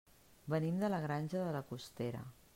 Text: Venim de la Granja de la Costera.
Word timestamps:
Venim 0.53 0.79
de 0.85 0.89
la 0.95 1.01
Granja 1.05 1.45
de 1.45 1.55
la 1.59 1.65
Costera. 1.75 2.25